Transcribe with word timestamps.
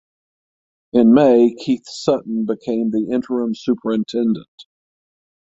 In 0.93 1.13
May 1.13 1.53
Keith 1.59 1.83
Sutton 1.85 2.47
became 2.47 2.89
the 2.89 3.11
interim 3.11 3.53
superintendent. 3.53 4.65